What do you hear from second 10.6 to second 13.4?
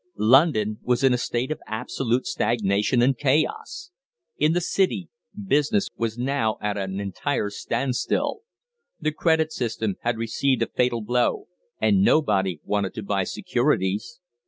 a fatal blow, and nobody wanted to buy